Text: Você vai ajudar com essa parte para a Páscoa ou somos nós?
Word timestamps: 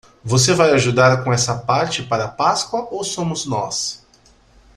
Você 0.23 0.51
vai 0.55 0.71
ajudar 0.71 1.23
com 1.23 1.31
essa 1.31 1.55
parte 1.55 2.01
para 2.01 2.25
a 2.25 2.27
Páscoa 2.27 2.87
ou 2.89 3.03
somos 3.03 3.45
nós? 3.45 4.03